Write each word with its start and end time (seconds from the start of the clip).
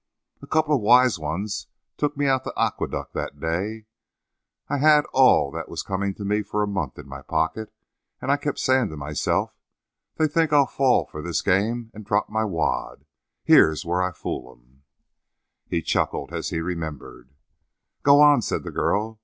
"A 0.41 0.47
couple 0.47 0.73
of 0.75 0.81
wise 0.81 1.19
ones 1.19 1.67
took 1.95 2.17
me 2.17 2.25
out 2.25 2.43
to 2.45 2.53
Aqueduct 2.57 3.13
that 3.13 3.39
day: 3.39 3.85
I 4.67 4.79
had 4.79 5.05
all 5.13 5.51
that 5.51 5.69
was 5.69 5.83
coming 5.83 6.15
to 6.15 6.25
me 6.25 6.41
for 6.41 6.63
a 6.63 6.67
month 6.67 6.97
in 6.97 7.07
my 7.07 7.21
pocket, 7.21 7.71
and 8.19 8.31
I 8.31 8.37
kept 8.37 8.57
saying 8.57 8.89
to 8.89 8.97
myself: 8.97 9.53
'They 10.17 10.29
think 10.29 10.51
I'll 10.53 10.65
fall 10.65 11.05
for 11.05 11.21
this 11.21 11.43
game 11.43 11.91
and 11.93 12.03
drop 12.03 12.31
my 12.31 12.43
wad; 12.45 13.05
here's 13.43 13.85
where 13.85 14.01
I 14.01 14.11
fool 14.11 14.51
'em!'" 14.51 14.81
He 15.67 15.83
chuckled 15.83 16.33
as 16.33 16.49
he 16.49 16.61
remembered. 16.61 17.29
"Go 18.01 18.21
on," 18.21 18.41
said 18.41 18.63
the 18.63 18.71
girl. 18.71 19.19